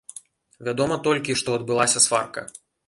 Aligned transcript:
Вядома 0.69 0.95
толькі, 1.09 1.39
што 1.43 1.49
адбылася 1.61 2.05
сварка. 2.07 2.51